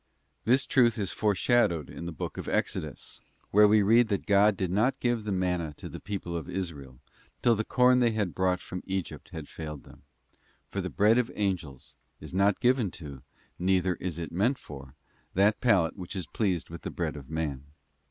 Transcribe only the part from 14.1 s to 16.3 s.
it meant for, that palate which is